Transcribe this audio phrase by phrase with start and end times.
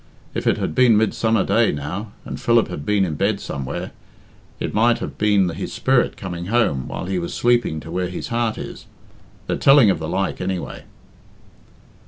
[0.33, 3.91] If it had been Midsummer day now, and Philip had been in bed somewhere,
[4.59, 8.29] it might have been his spirit coming home while he was sleeping to where his
[8.29, 8.87] heart is
[9.45, 10.85] they're telling of the like, anyway."